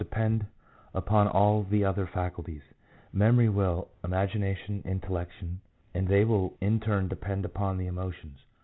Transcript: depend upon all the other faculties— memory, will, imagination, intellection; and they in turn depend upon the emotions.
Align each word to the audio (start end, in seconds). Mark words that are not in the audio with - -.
depend 0.01 0.43
upon 0.95 1.27
all 1.27 1.61
the 1.69 1.85
other 1.85 2.07
faculties— 2.11 2.63
memory, 3.13 3.47
will, 3.47 3.87
imagination, 4.03 4.81
intellection; 4.83 5.61
and 5.93 6.07
they 6.07 6.21
in 6.59 6.79
turn 6.79 7.07
depend 7.07 7.45
upon 7.45 7.77
the 7.77 7.85
emotions. 7.85 8.39